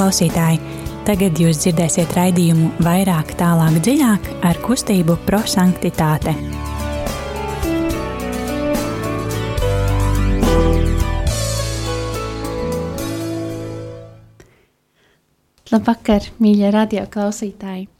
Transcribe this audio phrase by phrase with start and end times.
[0.00, 0.56] klausītāji!
[1.04, 6.32] Tagad jūs dzirdēsiet raidījumu vairāk, tālāk, dziļāk ar kustību prosanktitāte.
[15.70, 17.90] Labvakar, mīļie radio klausītāji!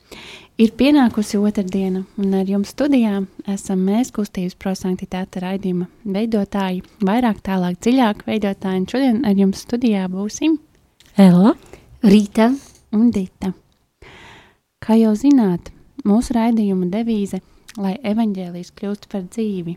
[0.60, 7.76] Ir pienākusi otrdiena, un ar jums studijā esam mēs, kustības prosanktitāte raidījuma veidotāji, vairāk, tālāk,
[7.80, 8.82] dziļāk veidotāji.
[8.82, 10.58] Un šodien ar jums studijā būsim
[11.20, 11.54] Ella,
[12.00, 12.48] Rīta
[12.96, 13.52] un Dita.
[14.80, 15.70] Kā jau zināt,
[16.04, 17.40] mūsu raidījuma devīze-
[17.84, 19.76] lai evaņģēlijas kļūst par dzīvi.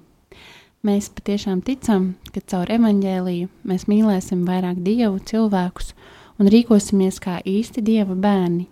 [0.83, 5.93] Mēs patiešām ticam, ka caur evaņģēliju mēs mīlēsim vairāk dievu cilvēkus
[6.39, 8.67] un rīkosimies kā īsti dieva bērni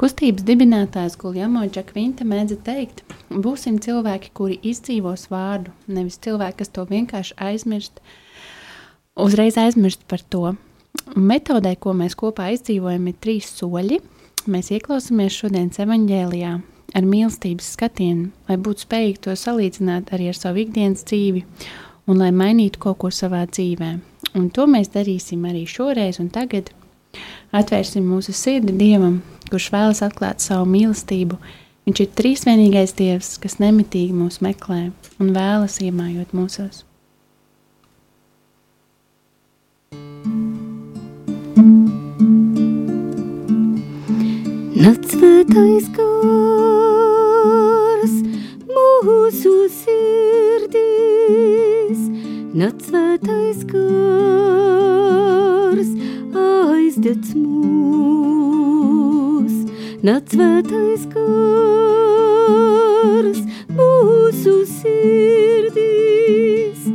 [0.00, 6.86] Kustības dibinātājs Guljamo Čakvinta mēdza teikt, būsim cilvēki, kuri izdzīvos vārdu, nevis cilvēki, kas to
[6.88, 8.00] vienkārši aizmirst,
[9.20, 10.54] uzreiz aizmirst par to.
[11.16, 14.00] Metodē, ko mēs kopā izdzīvojam, ir trīs soļi.
[14.50, 16.52] Mēs ieklausāmies šodienas evaņģēlijā
[16.96, 21.44] ar mīlestības skatienu, lai būtu spējīgi to salīdzināt arī ar savu ikdienas dzīvi
[22.10, 23.90] un lai mainītu kaut ko savā dzīvē.
[24.38, 26.70] Un to mēs darīsim arī šoreiz un tagad.
[27.54, 31.40] Atvērsim mūsu sirdi Dievam, kurš vēlas atklāt savu mīlestību.
[31.88, 36.84] Viņš ir trīsvienīgais Dievs, kas nemitīgi mūs meklē un vēlas iemājot mūsos.
[44.80, 48.14] Nācvētais gars
[48.70, 50.78] mūsu sirdīs,
[52.54, 55.90] nācvētais gars
[56.38, 59.56] aizdedz mūs,
[60.06, 63.40] nācvētais gars
[63.74, 66.86] mūsu sirdīs,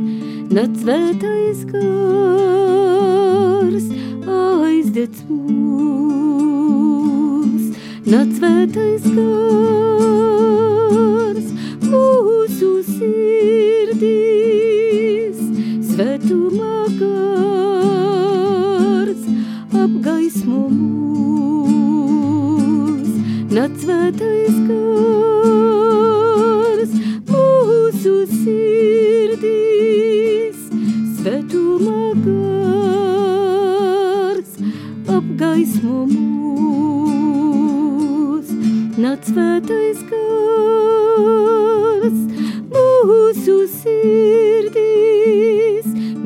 [0.48, 2.25] nācvētais gars
[8.46, 9.85] nācvētais gars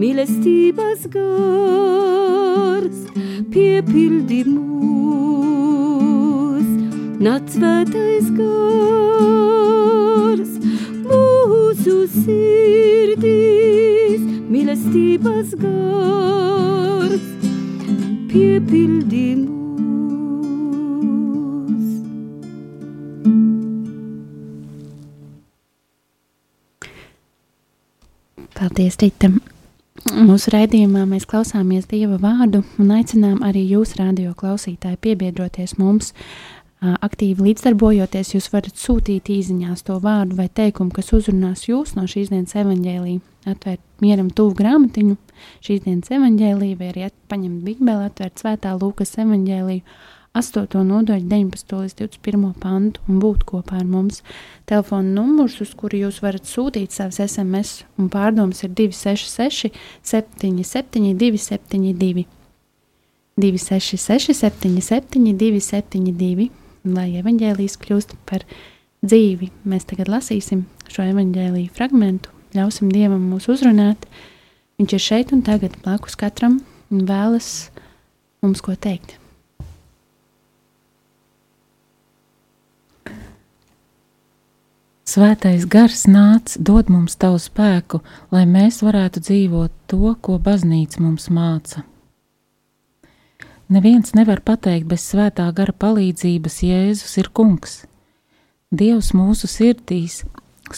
[0.01, 3.01] mīlestības gars
[3.53, 6.65] piepildi mūs,
[7.27, 10.55] nācvētais gars
[11.05, 17.29] mūsu sirdīs, mīlestības gars
[18.33, 19.61] piepildi mūs.
[28.57, 29.50] Paldies, Rīta!
[30.21, 36.11] Mūsu raidījumā mēs klausāmies Dieva vārdu un aicinām arī jūs, radio klausītāji, piebiedroties mums.
[36.81, 42.33] Aktīvi līdzdarbojoties, jūs varat sūtīt īsiņās to vārdu vai teikumu, kas uzrunās jūs no šīs
[42.33, 43.23] dienas evaņģēlīja.
[43.49, 45.17] Atvērt mieram tuvu grāmatiņu,
[45.65, 49.85] šīs dienas evaņģēlīju, vai arī paņemt Bībeli, atvērt svētā Lūkas evaņģēlīju,
[50.31, 50.85] 8.
[50.87, 51.73] nodaļu 19.
[51.75, 52.53] līdz 21.
[52.63, 54.21] pantu un būt kopā ar mums.
[54.71, 59.75] Telefona numurs, uz kuru jūs varat sūtīt savus SMS un pārdomas, ir 266,
[60.07, 62.29] 77, 272.
[63.43, 66.47] 266, 77, 272.
[66.95, 68.47] Lai evanģēlijas kļūst par
[69.03, 74.07] dzīvi, mēs tagad lasīsim šo evanģēlīju fragmentu, ļausim Dievam mūs uzrunāt.
[74.79, 76.61] Viņš ir šeit un tagad blakus katram
[76.95, 77.73] un vēlas
[78.47, 79.19] mums ko teikt.
[85.11, 87.99] Svētais gars nāc, dod mums tavu spēku,
[88.31, 91.83] lai mēs varētu dzīvot to, ko baznīca mums māca.
[93.75, 97.75] Neviens nevar pateikt bez svētā gara palīdzības, Jēzus ir kungs.
[98.71, 100.21] Dievs mūsu sirdīs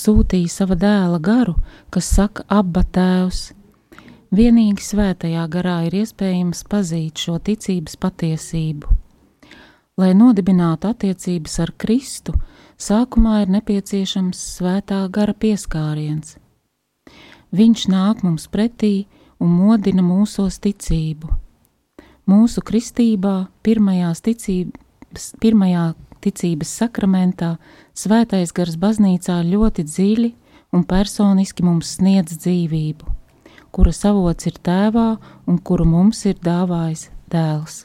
[0.00, 1.58] sūtīja sava dēla garu,
[1.92, 3.50] kas saka, abba tēvs.
[4.32, 8.96] Vienīgi svētajā garā ir iespējams pazīt šo ticības patiesību.
[10.00, 12.32] Lai nodibinātu attiecības ar Kristu,
[12.82, 16.36] sākumā ir nepieciešams svētā gara pieskāriens.
[17.52, 19.06] Viņš nāk mums pretī
[19.42, 21.30] un modina mūsos ticību.
[22.30, 25.92] Mūsu kristībā, pirmajās ticības, pirmajā
[26.22, 27.56] ticības sakramentā,
[27.98, 30.32] svētais gars baznīcā ļoti dziļi
[30.72, 33.14] un personiski mums sniedz dzīvību,
[33.74, 35.08] kura savots ir tēvā
[35.46, 37.82] un kuru mums ir dāvājis dēls.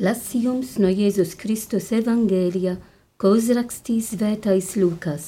[0.00, 2.78] Lasījums no Jēzus Kristus evangēlija,
[3.20, 5.24] ko uzrakstīs svētais Lukas.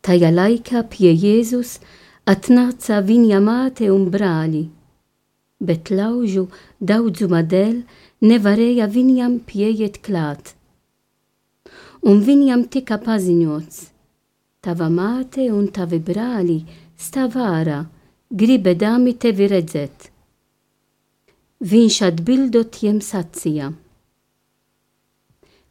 [0.00, 1.74] Tajā laikā pie Jēzus
[2.24, 4.62] atnāca viņa māte un brāļi,
[5.60, 6.46] bet laužu
[6.80, 7.74] daudzuma dēļ
[8.30, 10.54] nevarēja viņam pieiet klāt.
[12.08, 13.82] Un viņam tika paziņots,
[14.64, 16.56] tava māte un tavi brāļi
[16.96, 17.82] stāv ārā,
[18.32, 20.11] gribēdami tevi redzēt.
[21.62, 23.68] Viņš atbildot tiem sacīja: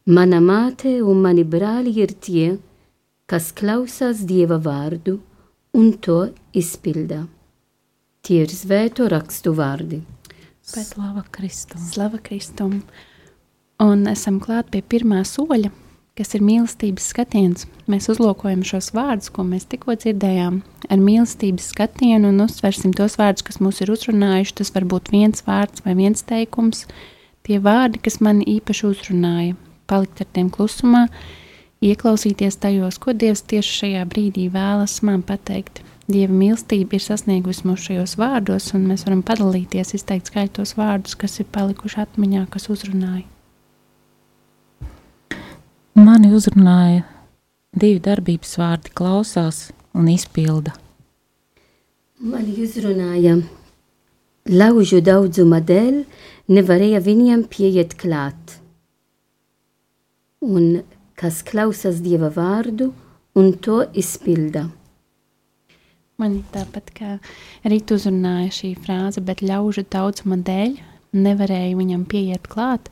[0.08, 2.46] Mana māte un mani brāļi ir tie,
[3.28, 5.18] kas klausās Dieva vārdu
[5.76, 7.26] un to izpilda.
[8.24, 10.00] Tie ir svēto rakstu vārdi.
[10.64, 11.84] Slava Kristum!
[11.84, 12.80] Slava Kristum!
[13.84, 15.74] Un esam klāt pie pirmā soļa,
[16.22, 17.66] kas ir mīlestības skatiens.
[17.90, 20.60] Mēs uzlūkojam šos vārdus, ko mēs tikko dzirdējām,
[20.94, 24.56] ar mīlestības skatienu un uzsversim tos vārdus, kas mūs ir uzrunājuši.
[24.62, 26.86] Tas var būt viens vārds vai viens teikums.
[27.48, 29.58] Tie vārdi, kas mani īpaši uzrunāja,
[29.90, 31.08] palikt ar tiem klusumā,
[31.82, 35.82] ieklausīties tajos, ko Dievs tieši šajā brīdī vēlas man pateikt.
[36.12, 41.42] Dieva mīlestība ir sasniegusi mūs šajos vārdos, un mēs varam padalīties, izteikt skaļos vārdus, kas
[41.42, 43.26] ir palikuši atmiņā, kas uzrunāja.
[45.92, 47.02] Mani uzrunāja
[47.76, 50.72] divi darbības vārdi, klausās un izpilda.
[52.24, 53.34] Mani uzrunāja
[54.48, 55.98] laužu daudzuma dēļ,
[56.48, 58.56] nevarēja viņiem pieiet klāt.
[60.40, 60.86] Un
[61.20, 62.94] kas klausās Dieva vārdu
[63.36, 64.70] un to izpilda.
[66.16, 67.18] Man tāpat kā
[67.68, 70.80] rīt uzrunāja šī frāze, bet ļaužu daudzuma dēļ
[71.20, 72.88] nevarēju viņam pieiet klāt,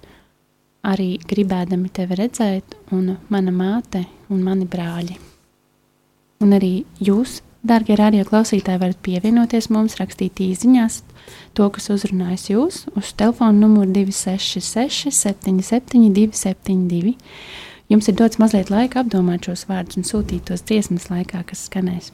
[0.90, 5.18] arī gribēdami tevi redzēt, un mana māte un mani brāļi.
[6.44, 11.02] Un arī jūs, darbie radio klausītāji, varat pievienoties mums, rakstīt īsiņās
[11.58, 17.18] to, kas uzrunājas jūs, uz telefona numuru 266, 77, 272.
[17.90, 22.14] Jums ir dots mazliet laika apdomāt šos vārdus un sūtīt tos dziesmas laikā, kas skanēs.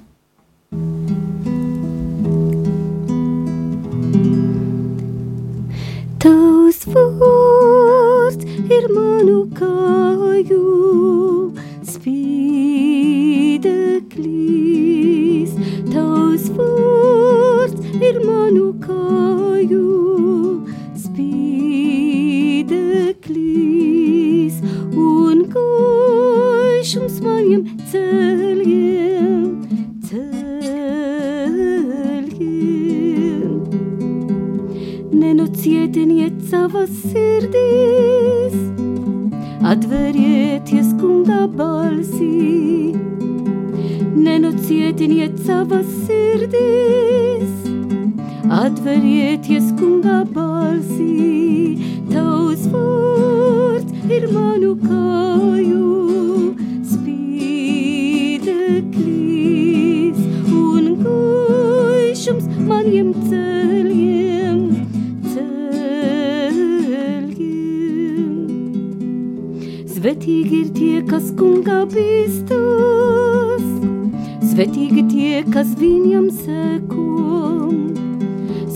[6.75, 8.43] Tavs vārds
[8.75, 10.57] ir manu kāju
[11.87, 12.75] spīdeklis.
[15.93, 20.24] Tavs vārds ir manu kāju spīdeklis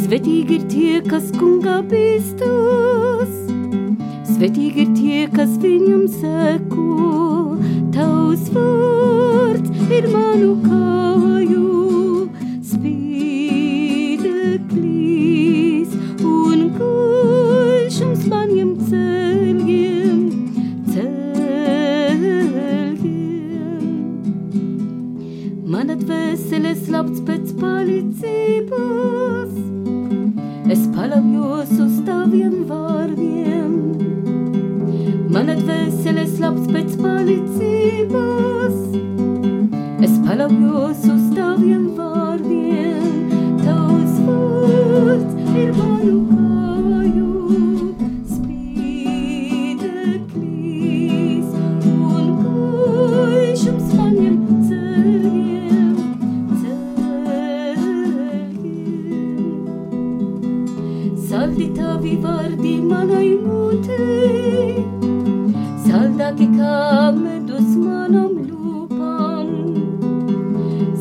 [0.10, 3.30] Svetīgi ir tie, kas kunga bīstas,
[4.26, 7.54] svetīgi ir tie, kas viņam seko.
[7.94, 12.26] Tavs vārds ir manu kāju
[12.72, 13.54] spīdeklis
[16.26, 20.26] un gaišums maniem ceļiem,
[20.90, 22.18] ceļiem.
[25.70, 27.89] Mana dvēsele slapts pēc palīdzības,
[61.40, 64.00] Salditavi vardi manai mute
[65.86, 69.48] Saldaki kam dusmanam lupan.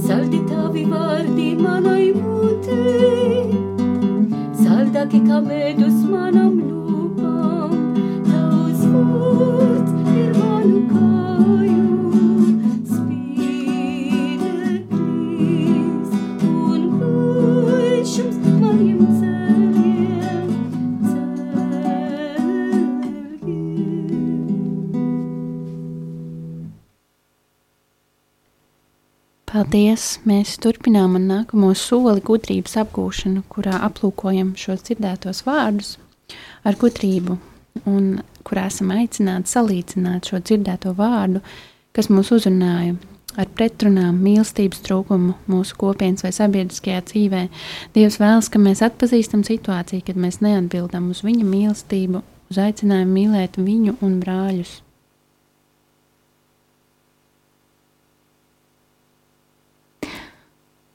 [0.07, 2.81] Salditavi vardi manai mute
[4.63, 5.49] Saldaki kam
[5.83, 6.78] dusmanam lupan
[29.69, 30.15] Paldies!
[30.25, 35.91] Mēs turpinām ar nākamo soli gudrības apgūšanu, kurā aplūkojam šos dzirdētos vārdus
[36.65, 37.37] ar gudrību
[37.85, 38.07] un
[38.49, 41.45] kurā esam aicināti salīdzināt šo dzirdēto vārdu,
[41.93, 42.97] kas mūs uzrunāja
[43.37, 47.45] ar pretrunām, mīlestības trūkumu mūsu kopienas vai sabiedriskajā dzīvē.
[47.93, 53.61] Dievs vēlas, ka mēs atpazīstam situāciju, kad mēs neatbildam uz viņa mīlestību, uz aicinājumu mīlēt
[53.61, 54.79] viņu un brāļus.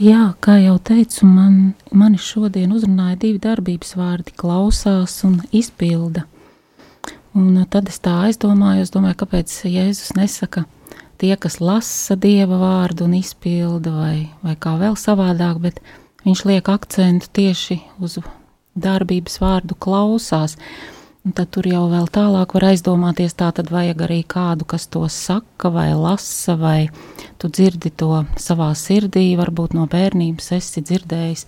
[0.03, 1.53] Jā, kā jau teicu, man,
[1.95, 6.25] mani šodien uzrunāja divi darbības vārdi- klausās un izpilda.
[7.33, 10.65] Un tad es tā aizdomājos, domāju, kāpēc Jēzus nesaka
[11.17, 15.79] tie, kas lasa Dieva vārdu un izpilda, vai, vai kā vēl savādāk, bet
[16.25, 18.17] viņš liek akcentu tieši uz
[18.75, 20.57] darbības vārdu klausās.
[21.23, 25.05] Un tad tur jau vēl tālāk var aizdomāties, tā tad vajag arī kādu, kas to
[25.07, 26.89] saka, vai lasa, vai
[27.39, 31.45] tu dzirdi to savā sirdī, varbūt no bērnības esi dzirdējis,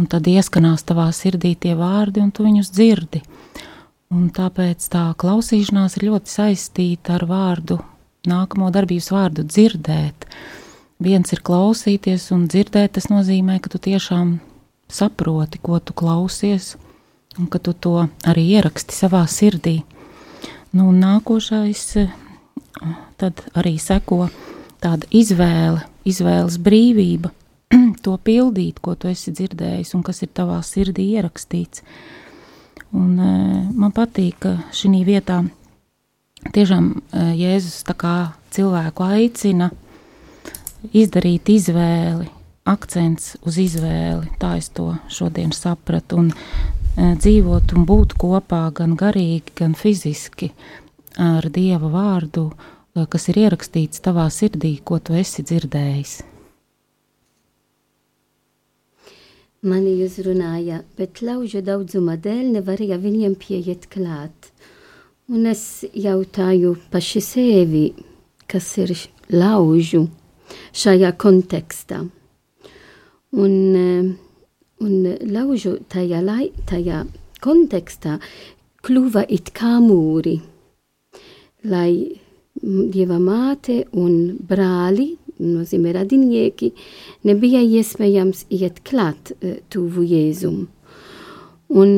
[0.00, 3.20] un tad ieskanās tavā sirdī tie vārdi, un tu viņus dzirdi.
[4.14, 7.76] Un tāpēc tā klausīšanās ir ļoti saistīta ar vārdu,
[8.24, 10.24] nākamo darbības vārdu dzirdēt.
[11.04, 14.38] Viens ir klausīties, un dzirdēt tas nozīmē, ka tu tiešām
[14.88, 16.78] saproti, ko tu klausies,
[17.38, 17.94] un ka tu to
[18.26, 19.82] arī ieraksti savā sirdī.
[20.74, 21.84] Nu, nākošais
[23.18, 24.28] tad arī seko
[24.82, 27.30] tāda izvēle, izvēles brīvība,
[28.04, 31.84] to pildīt, ko tu esi dzirdējis un kas ir tavā sirdī ierakstīts.
[32.94, 33.16] Un,
[33.74, 35.40] man patīk, ka šī vietā
[36.54, 36.92] tiešām
[37.34, 37.82] Jēzus
[38.54, 39.72] cilvēku aicina
[40.92, 42.28] izdarīt izvēli,
[42.70, 44.30] akcents uz izvēli.
[44.38, 46.22] Tā es to šodien sapratu.
[46.22, 50.52] Un Eh, dzīvot un būt kopā gan garīgi, gan fiziski
[51.18, 52.50] ar Dieva vārdu,
[52.96, 56.22] eh, kas ir ierakstīts tavā sirdī, ko tu esi dzirdējis.
[59.62, 64.50] Mani uzrunāja, bet laužu daudzuma dēļ nevarēja viņiem pieiet klāt.
[65.28, 67.94] Un es jautāju paši sevi,
[68.46, 68.92] kas ir
[69.32, 70.10] laužu
[70.76, 72.02] šajā kontekstā.
[73.32, 74.12] Un uh,
[74.82, 77.04] Un laužu tajā, lai, tajā
[77.44, 78.18] kontekstā
[78.84, 80.38] kļuva it kā mūri,
[81.70, 82.20] lai
[82.64, 85.08] Dieva māte un brāli,
[85.42, 86.70] nozīmē radinieki,
[87.26, 89.32] nebija iespējams iet klāt
[89.74, 90.60] tuvu Jēzum.
[91.74, 91.90] Un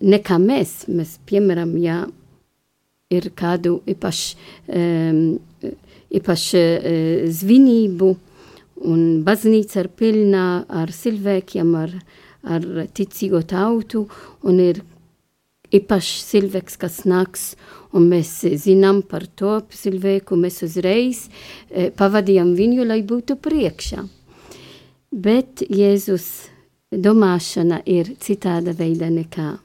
[0.00, 2.00] nekā mēs, mēs piemēram, ja
[3.12, 4.40] ir kādu īpašu,
[4.72, 5.20] um,
[6.16, 8.10] īpašu uh, zvinību,
[8.86, 11.96] Un baznīca ir pilna ar cilvēkiem, ar,
[12.46, 14.04] ar ticīgo tautu,
[14.46, 14.82] un ir
[15.74, 17.48] īpašs cilvēks, kas nāks,
[17.92, 18.30] un mēs
[18.62, 24.04] zinām par to cilvēku, mēs uzreiz e, pavadījām viņu, lai būtu priekšā.
[25.10, 26.48] Bet Jēzus
[26.92, 29.56] domāšana ir citāda veida nekā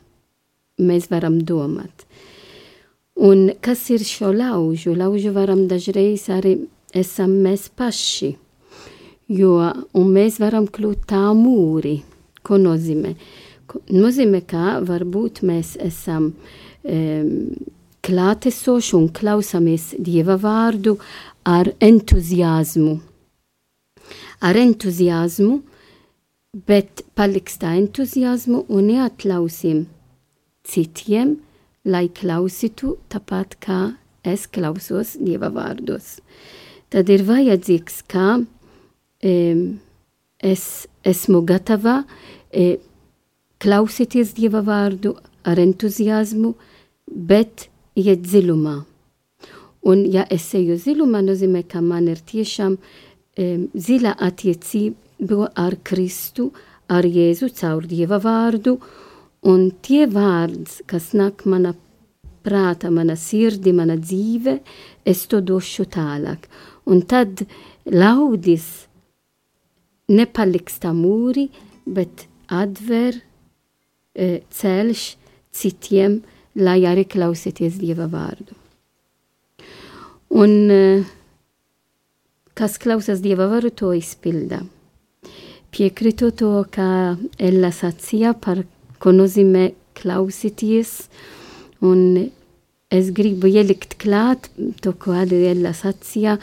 [0.81, 2.07] mēs varam domāt.
[3.13, 4.95] Un kas ir šo laužu?
[4.97, 6.57] Laužu varam dažreiz arī
[6.97, 8.33] esam mēs paši
[9.33, 9.57] jo
[9.95, 11.99] mēs varam kļūt tā mūri.
[12.43, 13.13] Ko nozīmē?
[13.93, 17.29] Nozīmē, ka varbūt mēs esam um,
[18.03, 20.97] klātesoši un klausāmies Dieva vārdu
[21.47, 22.97] ar entuziasmu.
[24.43, 25.61] Ar entuziasmu,
[26.67, 29.85] bet paliks tā entuziasmu un neatļausim
[30.67, 31.37] citiem,
[31.87, 33.79] lai klausītu tāpat kā
[34.23, 36.19] es klausos Dieva vārdos.
[36.93, 38.43] Tad ir vajadzīgs, kā
[39.23, 40.63] es
[41.07, 42.01] esmu gatava
[42.51, 42.77] e,
[43.63, 45.15] klausīties Dieva vārdu
[45.47, 46.53] ar entuziasmu,
[47.07, 48.75] bet iet dziļumā.
[49.83, 56.51] Un, ja es eju dziļumā, nozīmē, ka man ir tiešām um, dziļa attiecība ar Kristu,
[56.87, 58.77] ar Jēzu caur Dieva vārdu,
[59.47, 61.73] un tie vārds, kas nāk mana
[62.43, 64.59] prāta, mana sirdi, mana dzīve,
[65.03, 66.47] es to došu tālāk.
[66.87, 67.43] Un tad
[67.87, 68.87] laudis
[70.13, 71.47] nepaliks tā mūri,
[71.85, 73.19] bet atver
[74.13, 75.03] e, ceļš
[75.53, 76.21] citiem,
[76.59, 78.55] lai arī klausieties Dieva vārdu.
[80.33, 80.83] Un e,
[82.57, 84.63] kas klausās Dieva vārdu, to izpilda.
[85.73, 88.61] Piekrītu to, kā Ella sacīja par
[89.01, 90.91] ko nozīmē klausīties,
[91.83, 92.29] un
[92.93, 94.49] es gribu ielikt klāt
[94.83, 96.37] to, ko Adriela sacīja,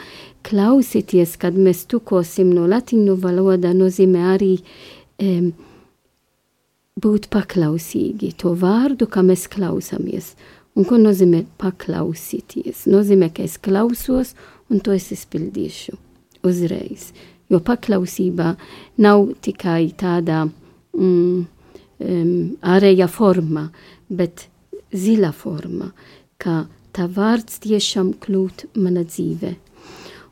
[0.47, 4.53] klausīties, kad mēs tukosim no latīņu valoda, nozīmē arī
[5.23, 5.51] um,
[7.01, 10.33] būt paklausīgi to vārdu, kā mēs klausāmies.
[10.75, 12.85] Un ko nozīmē paklausīties?
[12.91, 14.35] Nozīmē, ka es klausos
[14.71, 15.97] un to es izpildīšu
[16.47, 17.11] uzreiz.
[17.51, 18.53] jo paklausība
[19.03, 22.31] nav tikai tāda mm, um,
[22.63, 23.65] ārēja forma,
[24.07, 24.47] bet
[24.95, 25.91] zila forma,
[26.41, 29.55] ka tā vārds tiešām kļūt mana dzīve.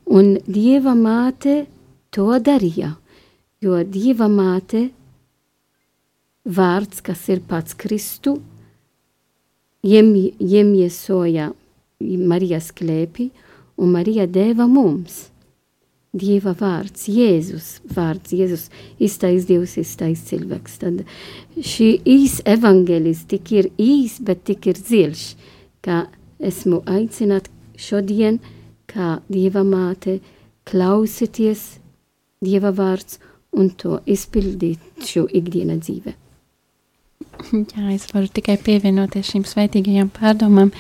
[0.10, 1.68] Un Dieva māte
[2.16, 2.96] to darīja,
[3.62, 4.88] jo Dieva māte
[6.50, 8.40] vārds, kas ir pats Kristu,
[9.86, 11.52] iemiesoja
[12.00, 13.30] Marijas klēpi,
[13.80, 15.28] un Marija deva mums.
[16.10, 18.66] Dieva vārds, Jēzus vārds, Jēzus
[18.98, 20.80] īstais Dievs, īstais cilvēks.
[20.82, 21.04] Tad
[21.54, 25.26] šī īs evangelis tik ir īs, bet tik ir dziļš,
[25.90, 26.04] ka
[26.40, 27.50] esmu aicināt
[27.82, 28.38] šodien,
[28.90, 30.20] kā Dieva māte,
[30.70, 31.80] klausieties
[32.46, 33.18] Dieva vārds
[33.58, 36.14] un to izpildīt šo ikdiena dzīve.
[37.74, 40.72] Jā, es varu tikai pievienoties šīm svētīgajām pārdomām.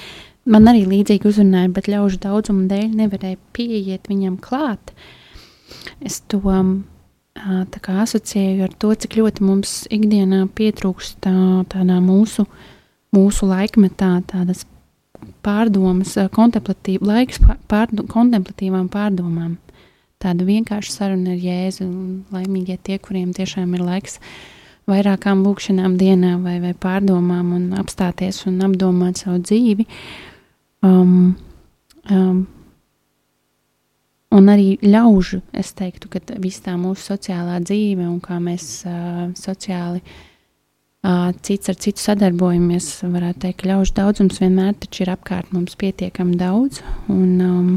[0.49, 4.93] Man arī līdzīgi uzrunāja, bet ļaužu daudzumu dēļ nevarēja pieiet viņam klāt.
[6.05, 11.35] Es to tā kā asociēju ar to, cik ļoti mums ikdienā pietrūkst tā,
[11.71, 12.47] tādā mūsu,
[13.15, 14.65] mūsu laikmetā tādas
[15.45, 19.57] pārdomas, kontemplatīva, laiks pār, kontemplatīvām pārdomām.
[20.19, 24.19] Tāda vienkārša saruna ar Jēzu un laimīgie tie, kuriem tiešām ir laiks
[24.89, 29.85] vairākām lūkšanām dienā vai, vai pārdomām un apstāties un apdomāt savu dzīvi.
[30.83, 31.37] Um,
[32.11, 32.41] um,
[34.35, 39.29] un arī ļaužu, es teiktu, ka viss tā mūsu sociālā dzīve un kā mēs uh,
[39.39, 40.17] sociāli uh,
[41.45, 46.81] cits ar citu sadarbojamies, varētu teikt, ka ļaužu daudzums vienmēr ir apkārt mums pietiekami daudz.
[47.07, 47.69] Un, um,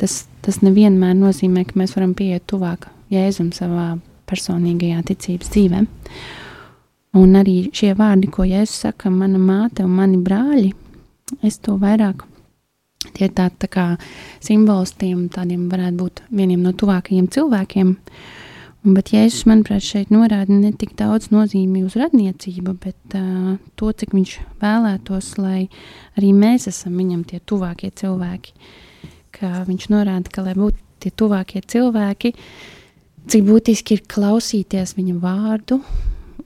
[0.00, 5.84] tas, tas nevienmēr nozīmē, ka mēs varam pieiet tuvāk Jēzum savā personīgajā ticības dzīvē.
[7.18, 10.74] Un arī šie vārdi, ko Jēzus saka, mana māte un mani brāļi,
[11.42, 12.26] es to vairāk
[13.14, 13.86] tie ir tā, tā kā
[14.44, 17.94] simbols tiem tādiem varētu būt vieniem no tuvākajiem cilvēkiem.
[18.86, 23.90] Un, bet Jēzus, manuprāt, šeit norāda ne tik daudz nozīmi uz radniecību, bet uh, to,
[23.90, 25.64] cik viņš vēlētos, lai
[26.14, 28.54] arī mēs esam viņam tie tuvākie cilvēki.
[29.34, 32.32] Ka viņš norāda, ka, lai būtu tie tuvākie cilvēki,
[33.28, 35.82] cik būtiski ir klausīties viņa vārdu,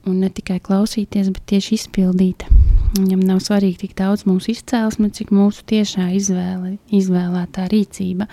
[0.09, 2.47] un ne tikai klausīties, bet tieši izpildīt.
[2.97, 8.27] Viņam nav svarīgi tik daudz mūsu izcēlesme, cik mūsu tiešā izvēle, izvēlētā rīcība.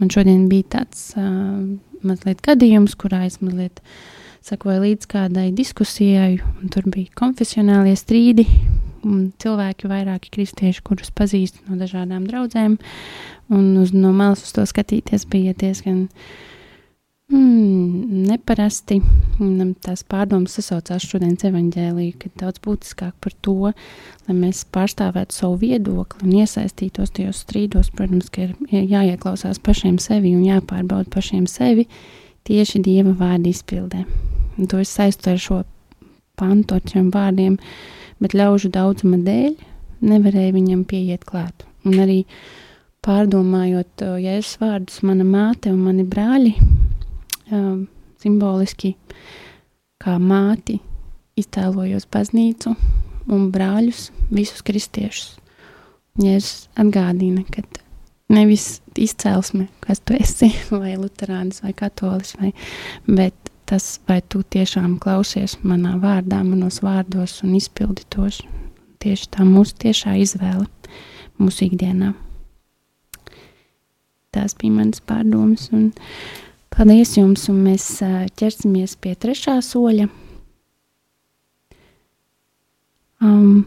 [0.00, 1.64] Man šodien bija tāds uh,
[2.06, 3.82] mazliet gadījums, kurā es mazliet
[4.46, 8.46] sakoju līdz kādai diskusijai, un tur bija konfesionālie strīdi.
[9.42, 12.78] Cilvēki, vairāki kristieši, kurus pazīstu no dažādām draudzēm,
[13.54, 16.48] un uz, no malas uz to skatīties bija diezgan uh,
[17.28, 19.02] Mm, neparasti
[19.84, 23.72] tās pārdomas sasaucās šodienas evaņģēlī, ka daudz būtiskāk par to,
[24.24, 27.90] lai mēs pārstāvētu savu viedokli un iesaistītos tajos strīdos.
[27.92, 31.84] Protams, ka ir jāieklausās pašiem sevi un jāpārbauda pašiem sevi
[32.48, 34.06] tieši Dieva vārdu izpildē.
[34.56, 35.60] Un to es saistu ar šo
[36.40, 37.60] pantu, ar šiem vārdiem,
[38.24, 39.52] bet ļaužu daudzuma dēļ
[40.00, 41.68] nevarēja viņam pieiet klāt.
[41.84, 42.22] Un arī
[43.04, 46.56] pārdomājot Jēzus vārdus, mana māte un mani brāļi
[47.52, 47.86] um,
[48.20, 48.94] simboliski
[50.02, 50.78] kā māti
[51.38, 52.74] iztēlojos baznīcu
[53.34, 55.36] un brāļus, visus kristiešus.
[56.18, 57.62] Jēzus atgādina, ka
[58.32, 62.52] nevis izcelsme, kas tu esi, vai luterānis, vai katolis, vai,
[63.06, 68.42] bet tas, vai tu tiešām klausies manā vārdā, manos vārdos un izpildi tos.
[68.98, 70.66] Tieši tā mūsu tiešā izvēle
[71.38, 72.14] mūsu ikdienā.
[74.34, 75.68] Tās bija manas pārdomas.
[75.72, 75.92] Un,
[76.78, 77.84] Paldies jums, un mēs
[78.38, 80.04] ķersimies pie trešā soļa,
[83.18, 83.64] um,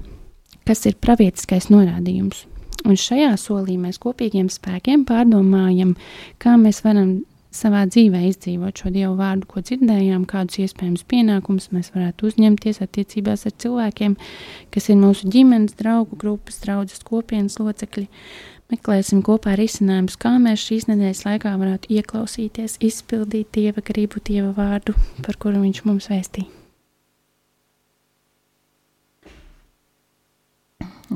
[0.63, 2.45] kas ir pravietiskais norādījums.
[2.87, 5.91] Un šajā solī mēs kopīgiem spēkiem pārdomājam,
[6.39, 7.17] kā mēs varam
[7.51, 13.43] savā dzīvē izdzīvot šo dievu vārdu, ko dzirdējām, kādus iespējams pienākumus mēs varētu uzņemties attiecībās
[13.49, 14.15] ar cilvēkiem,
[14.71, 18.07] kas ir mūsu ģimenes, draugu grupas, draudzes kopienas locekļi.
[18.71, 24.95] Meklēsim kopā risinājumus, kā mēs šīs nedēļas laikā varētu ieklausīties, izpildīt Dieva gribu, Dieva vārdu,
[25.25, 26.47] par kuru Viņš mums vēstīja.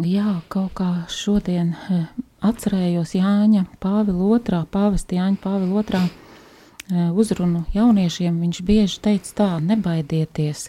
[0.04, 2.08] Jā, kaut kā šodien eh,
[2.44, 8.42] atcerējos Jāņa Pāvila otrā, pāvesta Jāņa Pāvila otrā eh, uzrunu jauniešiem.
[8.44, 10.66] Viņš bieži teica tā, nebaidieties,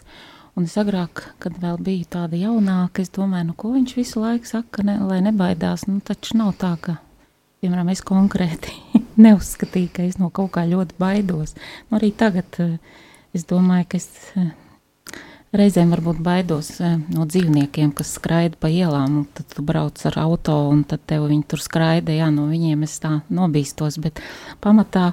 [0.57, 4.49] Un es agrāk, kad vēl biju tāda jaunāka, es domāju, nu, ko viņš visu laiku
[4.49, 5.83] saka, ne, lai nebaidās.
[5.85, 6.95] Nu, taču nav tā, ka,
[7.61, 8.73] piemēram, es konkrēti
[9.21, 11.53] neuzskatīju, ka es no kaut kā ļoti baidos.
[11.91, 12.79] Nu, arī tagad eh,
[13.37, 14.47] es domāju, ka es eh,
[15.61, 20.17] reizēm varbūt baidos eh, no dzīvniekiem, kas skraida pa ielām, un tad tu brauc ar
[20.23, 24.25] auto, un tad tev viņi tur skraida, jā, no viņiem es tā nobīstos, bet
[24.65, 25.11] pamatā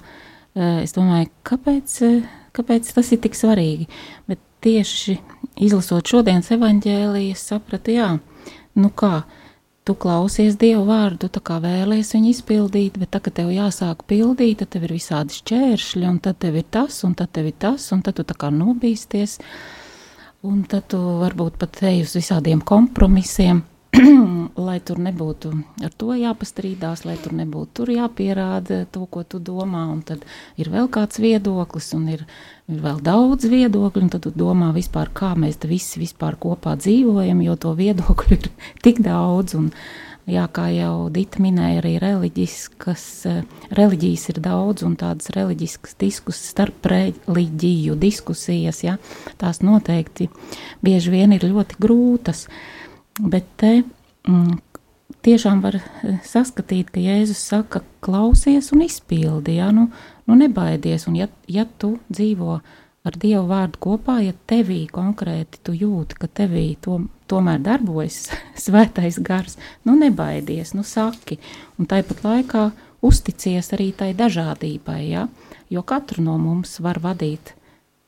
[0.54, 2.00] es domāju, kāpēc,
[2.57, 3.88] kāpēc tas ir tik svarīgi.
[4.30, 5.18] Bet tieši
[5.61, 8.09] izlasot šodienas evaņģēliju, sapratu, jā,
[8.81, 9.22] nu kā,
[9.85, 14.72] tu klausies Dievu vārdu, tā kā vēlies viņu izpildīt, bet tagad tev jāsāk pildīt, tad
[14.74, 18.03] tev ir visādi šķēršļi, un tad tev ir tas, un tad tev ir tas, un
[18.05, 19.38] tad tu tā kā nobīsties,
[20.48, 23.62] un tad tu varbūt pat ej uz visādiem kompromisiem,
[24.66, 25.50] lai tur nebūtu
[25.85, 30.24] ar to jāpastrīdās, lai tur nebūtu tur jāpierāda to, ko tu domā, un tad
[30.61, 32.24] ir vēl kāds viedoklis, un ir,
[32.70, 36.76] ir vēl daudz viedokļu, un tad tu domā vispār, kā mēs te visi vispār kopā
[36.80, 38.50] dzīvojam, jo to viedokļu ir
[38.85, 39.70] tik daudz, un
[40.30, 43.09] jā, kā jau Dita minēja, arī reliģiskas,
[43.78, 48.96] reliģijas ir daudz, un tādas reliģiskas diskusijas, starp reliģiju diskusijas, ja,
[49.38, 50.30] tās noteikti
[50.83, 52.80] bieži vien ir ļoti grūtas, uh,
[53.20, 53.85] Bet te
[54.27, 54.57] mm,
[55.22, 59.70] tiešām var eh, saskatīt, ka Jēzus saka, klausies un izpildi, ja?
[59.74, 59.88] nu,
[60.27, 62.59] nu nebaidies, un ja, ja tu dzīvo
[63.05, 68.33] ar Dievu vārdu kopā, ja tevī konkrēti tu jūti, ka tevī to, tomēr darbojas
[68.66, 71.38] svētais gars, nu nebaidies, nu saki,
[71.79, 72.70] un tāpat laikā
[73.05, 75.29] uzticies arī tai dažādībai, ja?
[75.70, 77.55] jo katru no mums var vadīt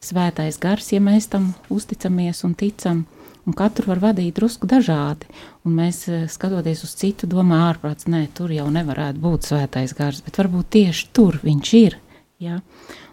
[0.03, 3.05] svētais gars, ja mēs tam uzticamies un ticam,
[3.47, 5.31] un katru var vadīt drusku dažādi.
[5.65, 10.21] Un mēs, eh, skatoties uz citu, domājam, ārprāts, nē, tur jau nevarētu būt svētais gars,
[10.21, 11.99] bet varbūt tieši tur viņš ir.
[12.39, 12.61] Ja?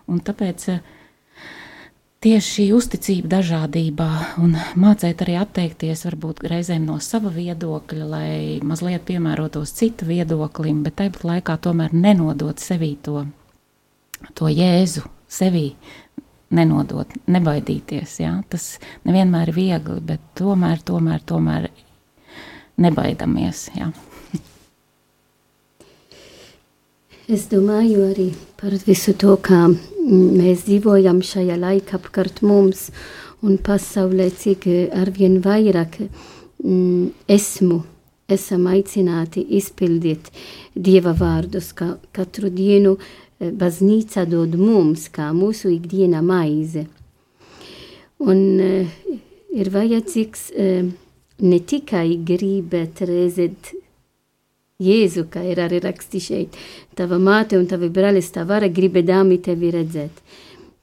[0.08, 0.82] Un tāpēc eh,
[2.24, 4.10] tieši šī uzticība dažādībā
[4.43, 10.96] un mācīt arī atteikties varbūt reizēm no sava viedokļa, lai mazliet piemērotos citu viedoklim, bet
[11.02, 13.26] tāpat laikā tomēr nenodot sevī to,
[14.34, 15.74] to jēzu sevī,
[16.54, 18.18] nenodot, nebaidīties.
[18.24, 18.38] Jā.
[18.50, 21.70] Tas nevienmēr ir viegli, bet tomēr, tomēr, tomēr
[22.82, 23.68] nebaidamies.
[23.78, 23.92] Jā.
[27.32, 28.28] Es domāju arī
[28.60, 32.89] par visu to, kā mēs dzīvojam šajā laikā apkārt mums
[33.44, 37.80] un pasaulē, cik arvien vairāk mm, esmu,
[38.28, 40.30] esam aicināti izpildīt
[40.76, 43.08] Dieva vārdus, ka katru dienu uh,
[43.39, 46.86] baznīca dod mums, kā mūsu ikdiena maize.
[48.24, 49.00] Un uh,
[49.54, 50.91] ir vajadzīgs uh,
[51.43, 53.74] ne tikai gribēt redzēt
[54.84, 56.58] Jēzu, kā ir arī rakstīts šeit,
[56.98, 60.17] tava māte un tavi brālis, tā vara gribēdami tevi redzēt.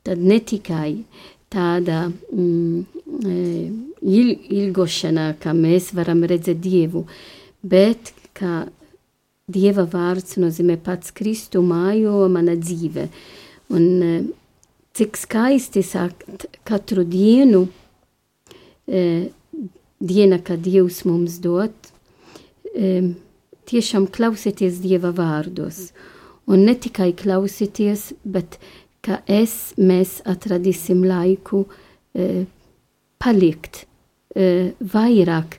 [0.06, 1.02] Tad ne tikai
[1.52, 2.84] tāda mm,
[4.00, 7.04] il, ilgošana, ka mēs varam redzēt Dievu,
[7.60, 8.62] bet ka
[9.50, 13.08] Dieva vārds nozīmē pats Kristu mājo mana dzīve.
[13.70, 14.14] Un e,
[15.00, 17.68] cik skaisti sakt katru dienu,
[18.86, 19.30] eh,
[20.00, 21.72] diena, kad Dievs mums dod,
[22.74, 23.14] eh,
[23.66, 25.92] tiešām klausieties Dieva vārdos.
[26.46, 28.58] Un ne tikai klausieties, bet
[29.02, 31.66] ka es, mēs atradīsim laiku
[32.14, 32.44] eh,
[33.18, 33.86] palikt
[34.30, 35.56] vairāk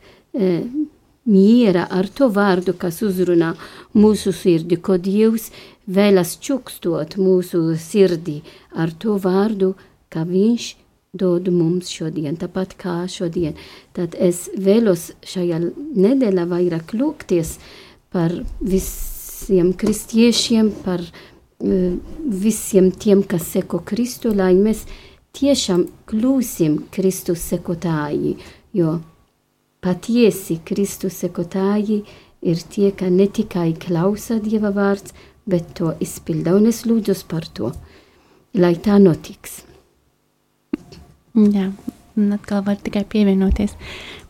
[1.31, 3.53] miera ar to vārdu, kas uzrunā
[3.95, 5.49] mūsu sirdi, ko Dievs
[5.87, 8.41] vēlas čukstot mūsu sirdī
[8.75, 9.73] ar to vārdu,
[10.11, 10.75] ka Viņš
[11.11, 13.57] dod mums šodien, tāpat kā šodien.
[13.95, 17.57] Tad es vēlos šajā nedēļā vairāk lūgties
[18.11, 18.31] par
[18.63, 21.97] visiem kristiešiem, par uh,
[22.45, 24.85] visiem tiem, kas seko Kristu, lai mēs
[25.35, 28.37] tiešām kļūsim Kristus sekotāji,
[28.75, 28.99] jo
[29.81, 32.03] patiesi Kristus sekotāji
[32.41, 35.13] ir tie, ka ne tikai klausa Dieva vārds,
[35.49, 36.55] bet to izpilda.
[36.57, 37.71] Un es lūdzu par to,
[38.57, 39.61] lai tā notiks.
[41.31, 41.71] Jā,
[42.19, 43.75] un atkal var tikai pievienoties.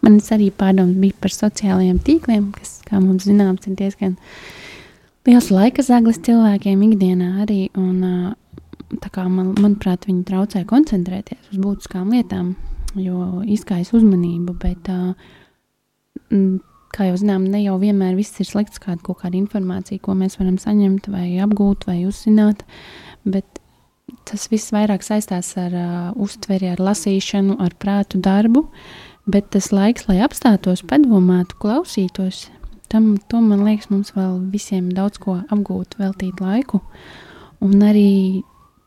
[0.01, 4.15] Man arī pārdomas bija par sociālajiem tīkliem, kas, kā mums zināms, ir diezgan
[5.27, 7.67] liels laika zaglis cilvēkiem ikdienā arī.
[7.77, 8.33] Un,
[9.11, 12.55] kā man, manuprāt, viņi traucē koncentrēties uz būtiskām lietām,
[12.99, 15.13] jo izkaisa uzmanību, bet uh,
[16.91, 20.37] kā jau zinām, ne jau vienmēr viss ir slikts, kāda kaut kāda informācija, ko mēs
[20.39, 22.65] varam saņemt, vai apgūt, vai uzzināt.
[23.23, 23.61] Bet
[24.27, 25.89] tas viss vairāk saistās ar uh,
[26.19, 28.67] uztveri, ar lasīšanu, ar prātu darbu.
[29.31, 32.47] Bet tas laiks, lai apstātos, padomātu, klausītos,
[32.91, 36.81] tam to, man liekas, mums vēl visiem daudz ko apgūt, veltīt laiku.
[37.61, 38.41] Un arī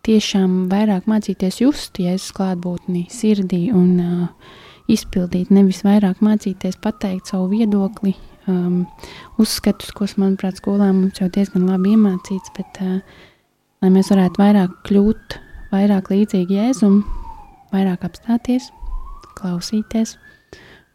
[0.04, 7.48] tiešām vairāk mācīties just jēzus klātbūtni sirdī un uh, izpildīt, nevis vairāk mācīties pateikt savu
[7.54, 8.14] viedokli,
[8.50, 8.84] um,
[9.40, 12.98] uzskatus, ko, manuprāt, skolā mums jau diezgan labi iemācīts, bet uh,
[13.82, 15.38] lai mēs varētu vairāk kļūt,
[15.72, 17.02] vairāk līdzīgi Jēzum,
[17.72, 18.70] vairāk apstāties,
[19.38, 20.16] klausīties,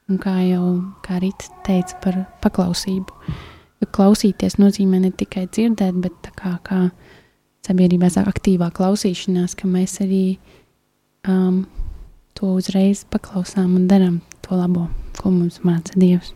[0.09, 0.65] un kā jau
[1.05, 3.33] kā Rīta teica par paklausību.
[3.79, 6.87] Jo klausīties nozīmē ne tikai dzirdēt, bet kā, kā
[7.67, 10.23] sabiedrībā sāk aktīvā klausīšanās, ka mēs arī
[11.27, 11.63] um,
[12.39, 14.87] to uzreiz paklausām un darām to labo,
[15.19, 16.31] ko mums māca Dievs.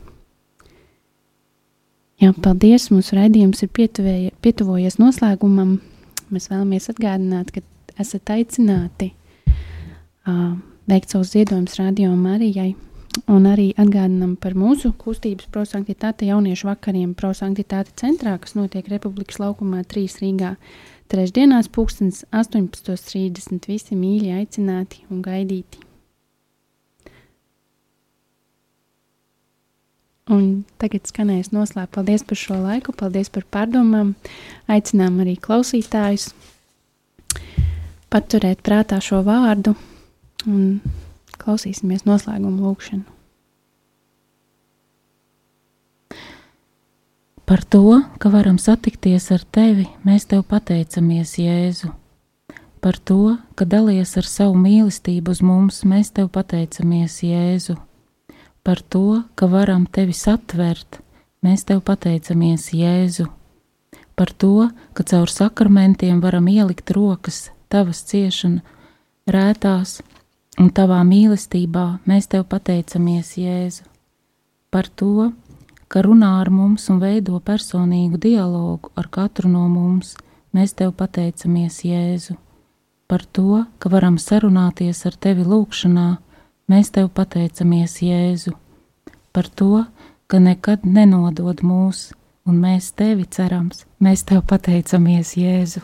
[2.20, 2.90] Jā, paldies!
[2.92, 5.78] Mūsu raidījums ir pietuvojies noslēgumam.
[6.32, 7.64] Mēs vēlamies atgādināt, ka
[8.00, 9.10] esat aicināti
[10.28, 10.56] uh,
[10.92, 12.74] veikt savus ziedojumus Radio Marijai.
[13.30, 19.84] Un arī atgādinām par mūsu kustības prosanktitāte jauniešu vakariem prosanktitāte centrā, kas notiek Republikas laukumā
[19.88, 20.56] 3 Rīgā.
[21.14, 25.93] Trešdienās pulkstens 18.30 visi mīļi aicināti un gaidīti.
[30.34, 31.94] Un tagad skanēs noslēgt.
[31.94, 34.14] Paldies par šo laiku, paldies par pārdomām.
[34.72, 36.32] Aicinām arī klausītājus
[38.14, 39.76] paturēt prātā šo vārdu
[40.50, 40.80] un
[41.42, 43.06] klausīsimies noslēgumu lūgšanu.
[47.44, 51.92] Par to, ka varam satikties ar tevi, mēs tev pateicamies, Jēzu.
[52.84, 57.76] Par to, ka dalies ar savu mīlestību uz mums, mēs tev pateicamies, Jēzu
[58.64, 61.00] par to, ka varam tevi satvert.
[61.44, 63.28] Mēs tev pateicamies, Jēzu,
[64.16, 68.62] par to, ka caur sakramentiem varam ielikt rokas tavas ciešana
[69.28, 70.00] rētās,
[70.62, 73.84] un tavā mīlestībā mēs tev pateicamies, Jēzu,
[74.72, 75.32] par to,
[75.92, 80.16] ka runā ar mums un veido personīgu dialogu ar katru no mums.
[80.54, 82.38] Mēs tev pateicamies, Jēzu,
[83.10, 86.08] par to, ka varam sarunāties ar tevi lūgšanā,
[86.72, 88.54] Mēs tev pateicamies, Jēzu,
[89.36, 89.84] par to,
[90.32, 92.14] ka nekad nenodod mūs,
[92.48, 93.84] un mēs tevi cerams.
[94.00, 95.84] Mēs tev pateicamies, Jēzu.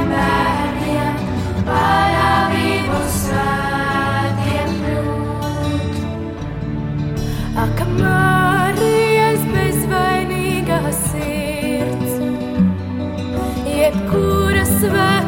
[13.81, 15.20] Jebkura svētība.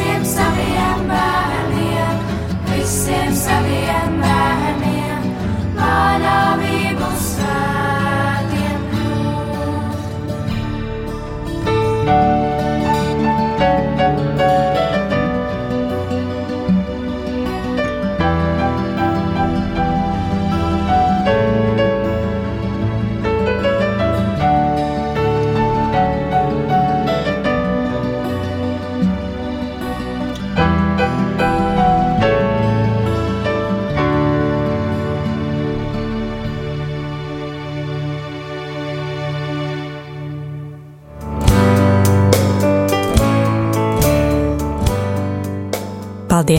[0.00, 2.20] visiem saviem bērniem,
[2.70, 5.26] visiem saviem bērniem.
[5.76, 6.69] Manā